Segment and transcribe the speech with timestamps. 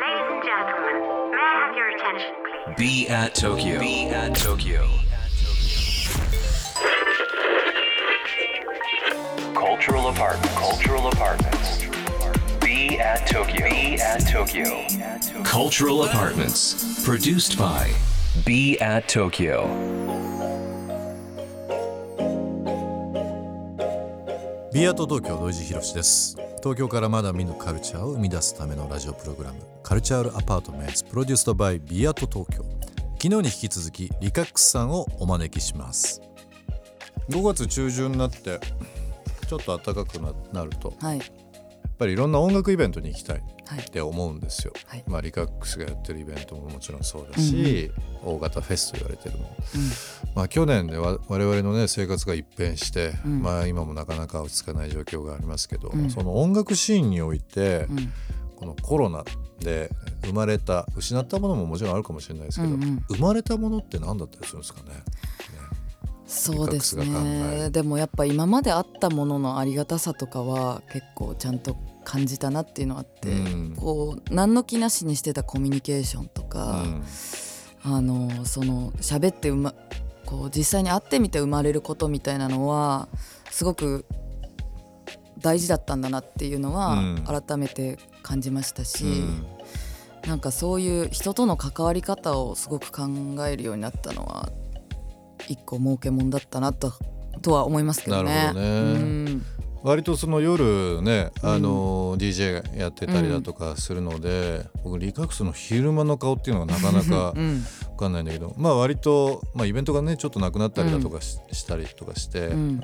[0.00, 2.76] Ladies and gentlemen, may I have your attention, please?
[2.78, 3.78] Be at Tokyo.
[3.78, 4.88] Be at Tokyo.
[9.54, 10.52] Cultural apartment.
[10.56, 11.84] Cultural apartments.
[12.60, 13.68] Be at Tokyo.
[13.68, 14.86] Be at Tokyo.
[15.44, 17.04] Cultural apartments.
[17.04, 17.92] Produced by
[18.44, 19.68] Be at Tokyo.
[24.72, 32.65] ビアート東京土井地博です 東京からまだ見ぬカルチャーを生み出すためのラジオプログラムカルチャールアパートメンツプロデュースドバイビアート東京。
[33.21, 36.23] 昨日に引き続きリカックスさんをお招きします。
[37.29, 38.59] 5月中旬になって
[39.47, 40.91] ちょっと暖かくななると。
[40.99, 41.21] はい
[41.97, 43.79] ぱりいろんな音楽イベントに行きたいはい。
[43.79, 45.03] って思うんですよ、はい。
[45.07, 47.91] まあリカックスがやってるイベントももちろんそうだし、
[48.23, 49.43] 大型フェスと言われてるも。
[49.43, 49.49] の
[50.35, 53.41] まあ、去年でわ我々のね生活が一変して、ん。
[53.41, 56.09] まあ、今もなかなか落ち着かない状況がありますけど、うん。
[56.09, 58.11] その音楽シーンにおいて、うん。
[58.55, 59.23] このコロナ
[59.59, 59.89] で
[60.23, 63.05] 生まれた失ったものももちろんあるかもしれないですけど、うんうん。
[63.09, 64.91] 生まれたものって何だったりするんですかね。
[66.27, 67.69] そうですね。
[67.69, 73.75] でもやっぱ今まであったもののありがたさとかは結構ちゃんと感じたなっていうのがあって、うん。
[73.75, 76.85] こう何の気なしにしてたコミュニケーションとか、
[77.83, 79.73] あのその喋ってうま
[80.25, 83.09] こう実際に会ってみて生まれることみたいなのは
[83.51, 84.05] すごく
[85.39, 87.23] 大事だったんだなっていうのはうん。
[87.25, 89.45] 改めて感じましたし、うん。
[90.27, 93.03] なんかそういう人との関わり方をすごく考
[93.47, 94.49] えるようになったのは
[95.47, 96.93] 一個儲けもんだったなと
[97.41, 98.33] とは思いますけどね。
[98.33, 98.67] なるほどね。
[98.67, 98.71] う
[99.29, 99.45] ん
[99.85, 112.81] 割とその夜ね、あの DJ やってたりだとかするので、僕リカックスの昼間の顔っていうのがなかなかうん分かんないんだけどまあ割と、まあ、イベントがねちょっとなくなったりだとかし,、たりとかして、うん。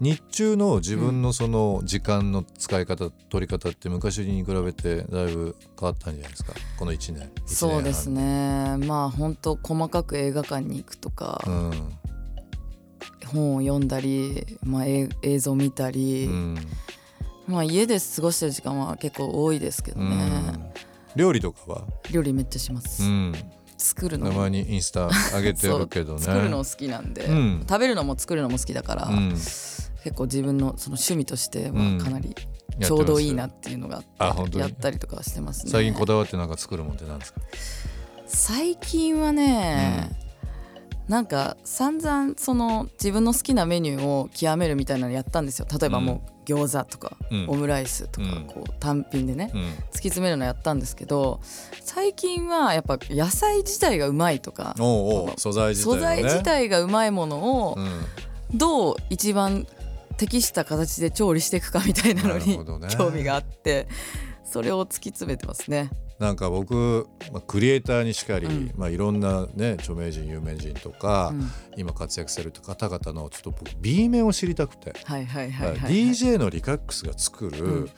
[0.00, 6.98] 日中の自分のその時間の使い方、取り方って昔に比べてだいぶ変わったんじゃないですかこの1年。
[6.98, 7.46] 一年半。
[7.46, 8.76] そうですね。
[8.78, 11.99] まあ本当細かく映画館に行くとか、うん
[13.32, 16.58] 本を読んだり、まあ、え映像見たり、うん。
[17.46, 20.72] まあ、家で過ごしてる時間は結構多いですけどうね、ん。
[21.16, 23.34] 料理とかは、料理めっちゃします、うん、
[23.76, 24.30] 作るの。
[24.30, 26.20] たまにインスタ上げてるけどね。
[26.20, 27.66] 作るの好きなんで、うん。
[27.68, 29.30] 食べるのも作るのも好きだから、うん。
[29.30, 31.98] 結構自分のその趣味としてうん。
[31.98, 32.36] はかなり
[32.80, 35.72] ちょうどいいなっていうのがあってやったりとかしてますね。
[35.72, 37.40] 最近こだわってなんか作るもんってなんですか？
[38.26, 40.08] 最近はね、
[41.10, 45.66] なんか散々その自分の好きなメニューを極めるみたいなのやったんですよ。
[45.68, 47.46] 例えばもう餃子とか、うん。
[47.48, 48.44] オムライスとかうん。
[48.46, 49.60] こう単品でね、うん。
[49.60, 51.40] 突き詰めるのやったんですけど
[51.80, 55.84] 最近はやっぱ野菜自体がうまいとか素材自
[56.44, 58.56] 体素がうまいものをうん。
[58.56, 59.66] どう一番
[60.16, 62.56] 適した形で調理していくかみたいなのに
[62.96, 63.88] 興味があって
[64.44, 65.90] それを突き詰めてますね。
[66.18, 68.72] なんか僕、まあ、クリエイターにしかり、うん。
[68.76, 71.50] まあ、いろんなね著名人有名人とか、うん。
[71.76, 75.92] 今活躍される方々のちょっと僕 B 面を知りたくて、はいはいはいはい、はい。
[75.92, 77.90] DJ のリカックスが作る、うん。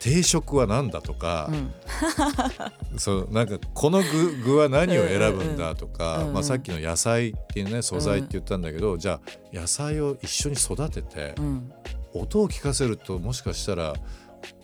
[0.00, 1.48] 定食は何だとか
[2.92, 2.98] う、ん。
[2.98, 11.72] そうなんかこの具具は何を選ぶんだとか、うんうんまあ、さっきの野菜っていうね素材って言ったんだけど、じゃあ野菜を一緒に育てて、うん。
[12.14, 13.94] 音を聞かせるともしかしたら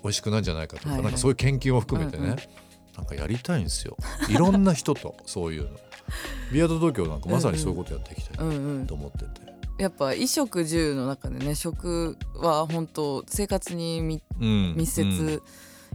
[0.03, 1.05] 美味しくなるんじゃないかとか、はいはい。
[1.05, 2.37] なんかそういう研究も含めてね、うんうん。
[2.97, 3.97] なんかやりたいんですよ。
[4.28, 5.71] いろんな人と そういうの。
[6.53, 8.87] ビアード東京なんかまさにそういうことやっていきたいうんうん。
[8.87, 9.27] と思ってて、
[9.78, 14.75] やっぱ衣食住の中でね食は本当生活にみうん。
[14.77, 15.43] 密接、うん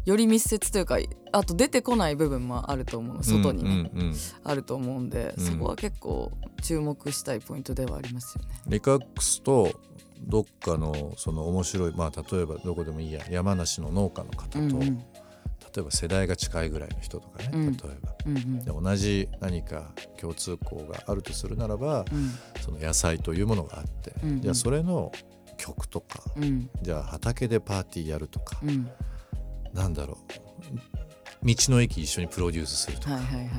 [0.06, 0.98] より密接というか
[1.32, 3.24] あと出てこない部分もあると思う。
[3.24, 4.16] 外にね、うんうんうん。
[4.44, 5.46] あると思うんで、うん。
[5.46, 6.32] そこは結構
[6.62, 8.50] 注目したいポイントではありますよね。
[8.68, 9.72] リカックスと
[10.22, 14.98] どっかのその面白いまあ例えばどこでもいいや山梨の農家の方と、うんうん。
[14.98, 17.72] 例えば世代が近いぐらいの人とかね、うん。
[17.72, 18.16] 例えば。
[18.28, 18.60] うんうん。
[18.60, 22.32] で同じ何か共通項があるとするならば、うん。
[22.62, 24.42] その野菜というものがあって、うんうん。
[24.42, 25.12] じゃあそれの
[25.58, 26.70] 曲とか、うん。
[26.82, 28.90] じゃあ畑でパーティーやるとか、うん
[29.74, 30.18] なんだろ
[31.44, 31.46] う。
[31.46, 33.54] 道の駅一緒にプロデュースするとか、はいはいはいはい。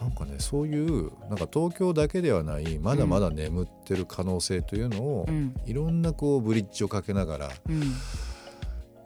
[0.00, 5.54] なんかねそういうなんか東京だけではないまだまだ眠ってる可能性というのを、うん。
[5.66, 7.82] いろんなこうブリッジをかけながらうん。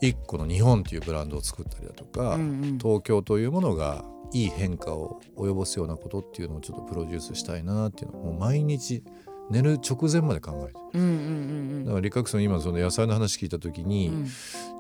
[0.01, 2.79] 一個の日本っていうブランドを作ったりだとか、うんうん。
[2.79, 9.03] 東京というものがいい変化を及ぼすようなことっていうのをちょっとプロデュースしたいなっていうのをもう毎日
[9.51, 14.27] 寝る直前まで考えてうんうんだからリカックスの今その野菜の話聞いた時に、うん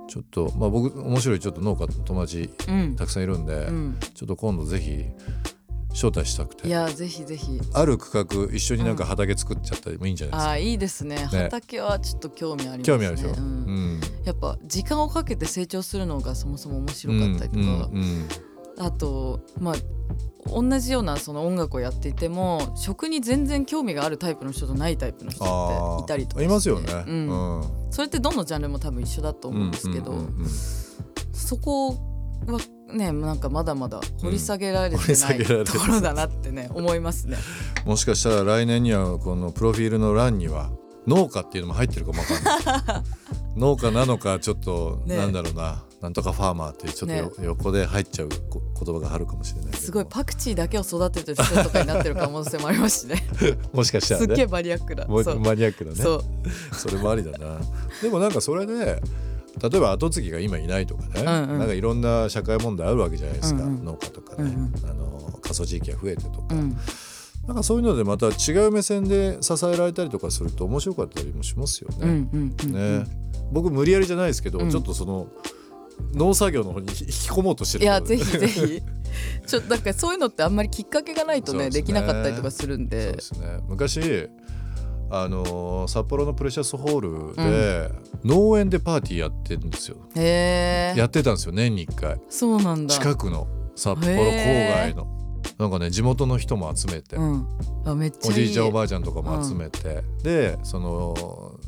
[0.08, 2.96] ちょっとまあ僕面白いちょっと農家の友達うん。
[2.96, 3.98] たくさんいるんで、うん。
[4.14, 5.04] ちょっと今度ぜひ
[5.90, 7.60] 招待したくいてやぜひぜひ。
[7.72, 11.16] ある区画一緒になんか畑作っちゃったりもいいんじゃないですか、あーいいですね。
[11.16, 12.84] 畑はちょっと興味ありますね。
[12.84, 13.98] 興味あるでしょ、ううん。
[13.98, 18.28] んやっぱ時間をかけて成長するのがそもそも面白かったりとか、うんうん
[18.78, 19.74] あとまあ
[20.50, 30.14] 同じようなその音楽をやっていても食に全然興味があるタイプの人とないタイプの人っていたりとかいますよね、うん、うん、それってどのジャンルも多分一緒だと思うんですけど、
[31.32, 31.96] そこは
[32.92, 37.36] ねなんかまだまだ掘り下げられてない、うん、ところだなってね 思いますね。
[37.84, 40.70] もしかしたら来年にはこのプロフィールの欄には
[41.06, 43.02] 農家っていうのも入ってるかもわかんない。
[43.56, 53.26] 農家なのかちょっと、ね、なんだろうななんとかファーマーっていうちょっと、横で入っちゃう言葉があるかもしれないすごいパクチーだけを育ててる人とかになってる可能性もありますしね。
[53.72, 55.06] もしかしたら、ね、すっげえマニアックな。
[55.06, 55.96] マニアックなね。
[55.96, 56.22] そ
[56.72, 57.58] それもありだな。
[58.00, 59.02] でもなんかそれで
[59.60, 66.76] 例えば後継ぎが今いないとかね、うんうん、なんかいろんな社会問題あるわけじゃないですか、うんうん、農家とかね、うんうん、あの過疎地域が増えてとか、うん、
[67.46, 71.96] なんかそういうのでまた違う目線で支えられたりとかすると面白かったりもしますよね。
[72.02, 73.06] うんうんうんうん、ね。
[73.50, 75.28] 僕無理やりじゃないですけど、ちょっとその
[76.14, 77.00] 農作業の方に引き
[77.30, 78.82] 込もうとしてるいやぜひぜひ。
[79.46, 83.06] ちょっとなんかそういうのってあんまりきっかけがないとね、ね、できなかったりとかするんで。
[83.06, 83.58] そうですね。
[83.68, 84.28] 昔
[85.10, 87.90] あの札幌のプレシャスホールで、
[88.22, 89.96] うん、農園でパーティーやってるんですよ。
[90.14, 92.20] へやってたんですよ年に1回。
[92.28, 92.94] そうなんだ。
[92.94, 95.18] 近くの札幌郊外の。
[95.58, 97.48] なんかね地元の人も集めて、うん、
[97.84, 101.58] あめっちゃおじいちゃんおばあちゃんとかも集めて、うん、でその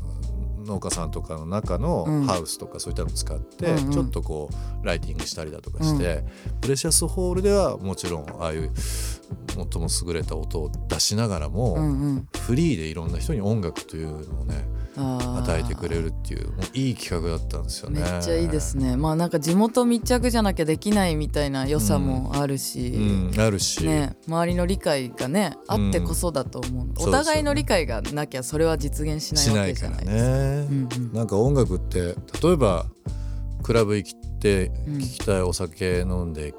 [0.70, 4.48] 農家さんとかの中のハウスとかそういったのを使って、ちょっとこ
[4.82, 6.24] うライティングしたりだとかして、
[6.60, 14.64] プレシャスホールではもちろんああいう最も優れた音を出しながらも、フリーでいろんな人に音楽というのをね
[15.00, 18.00] 与えてくれるっていうもういい企画だったんですよね。
[18.00, 18.96] めっちゃいいですね。
[18.96, 30.12] まあなんか地元密着じゃなきゃできないみたいな良さもあるし、うんうん、あるし、ね、周りの理解がねあってこそだと思う、うん、お互いの理解がなきゃそれは実現しないわけじゃないですか。
[30.12, 32.86] ね、うんうん、なんか音楽って例えば
[33.62, 34.72] クラブ行って聴
[35.06, 36.54] きたいお酒飲んで、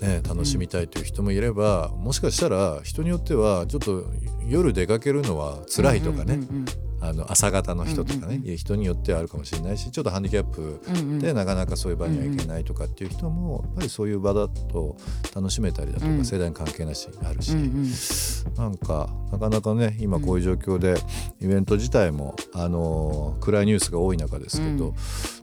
[0.00, 4.04] ね、楽しみたいという人もいれば、もしかしたら人によってはちょっと
[4.48, 10.80] 夜出かけるのは辛いとかね、うんうんうんうんあの朝方の人とかね、うんうん、人によってはあるかもしれないしちょっとハンディキャップ
[11.20, 14.96] でなかなかそういう場には行けないとかっていう人もやっぱりそういう場だと
[15.34, 20.96] 楽しめたりだとか世代に関係なしあるし、うんうん、なんかなかなかね今こういう状況で
[21.40, 24.94] イベント自体もあの暗いニュースが多い中ですけど、うん、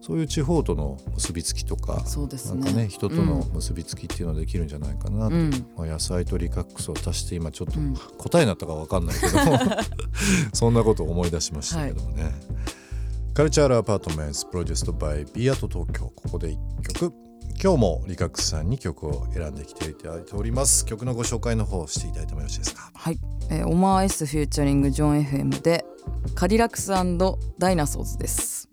[0.02, 7.80] そういう地方との結びつきとかそうです、ね、なんかね人との結びつきっていうのができるんじゃないかなと、うん、まあ、野菜とリカックスを足して今ちょっと
[8.18, 9.38] 答えになったか分かんないけど
[10.54, 12.34] そんなことを思い出しましたけどもね、はい、
[13.34, 16.12] カルチャールアパートメントプロデュースドバイビアート東京。
[16.16, 17.14] ここで1曲。
[17.60, 20.86] 今日もリカックスさんに曲を選んできていただいております。
[20.86, 22.92] 曲のご紹介の方していただいてもよろしいですか？
[22.94, 25.84] はい、えー、オマー S フューチャリングジョン FM で
[26.36, 28.70] カディラックスダイナソーズです。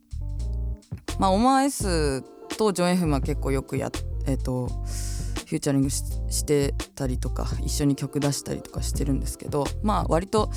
[1.19, 2.23] まあオマー S
[2.59, 3.91] とジョン FM は結構よくや
[4.27, 10.50] えっ、ー、とフューチャリングしてたりとか一緒に曲出したりとかしてるんですけどまあ割と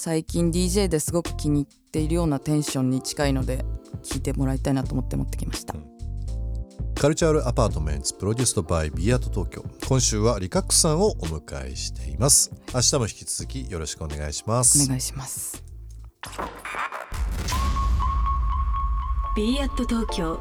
[0.00, 3.64] 最近 DJ ですごく気に入っているようなテンションに近いので
[4.04, 12.52] 聴いてもらいたいなと思って持ってきました、うん、 Cultural Apartment produced by BE AT TOKYO 今週はリカックさんをお迎えしています。
[12.72, 14.84] 明日も引き続きよろしくお願いします。
[14.84, 15.64] お願いします。
[19.34, 20.40] ビーアット東京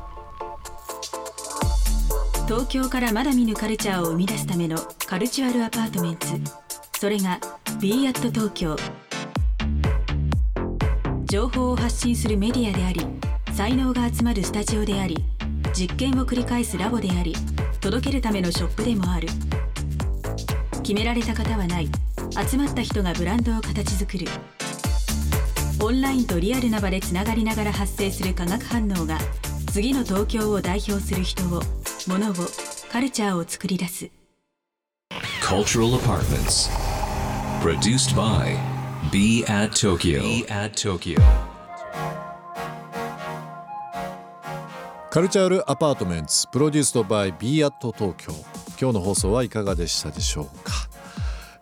[2.45, 4.77] 東京からまだ見ぬカルチャーを生み出すための
[5.07, 6.27] カルチュアルアパートメント
[6.99, 7.39] それが
[7.81, 8.75] b アット東京
[11.27, 13.05] 情報を発信するメディアであり
[13.53, 15.23] 才能が集まるスタジオであり
[15.73, 17.35] 実験を繰り返すラボであり
[17.79, 19.27] 届けるためのショップでもある。
[20.83, 21.89] 決められた方はない。
[22.49, 24.25] 集まった人がブランドを形作る。
[25.81, 29.17] オンラインとリアルな場でつながりながら発生する化学反応が
[29.71, 31.61] 次の東京を代表する人を
[32.07, 32.33] 物を
[32.91, 34.09] カルチャーを作り出す。
[35.41, 36.69] Cultural Apartments.
[37.61, 38.76] Produced by
[39.11, 40.21] Be at Tokyo.
[40.21, 41.21] Be at Tokyo.
[45.09, 48.33] カルチャールアパートメントプロデュースドバイ Be at 東京
[48.79, 50.73] 今日の放送はいかがでしたでしょうか、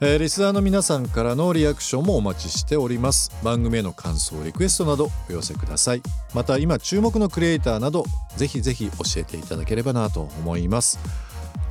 [0.02, 3.32] えー、リスナーの皆さんからのリアクションもお待ちしております。
[3.44, 6.02] 番組への感想リクエストなどお寄せください。
[6.34, 8.06] また今注目のクリエイターなど
[8.38, 11.00] ぜひぜひ教えていただければなと思います。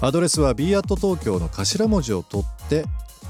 [0.01, 2.85] アドレスは b アット東京の頭文字を取って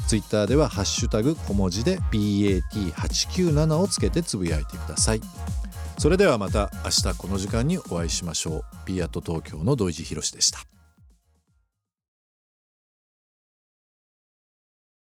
[0.09, 5.21] ツイッターではハッシュタグ小文字で bat897 をつけてつぶやいてください。
[5.99, 8.65] それではまた明日この時間にお会いしましょう。
[8.87, 10.78] B アット東京の土井地博でした。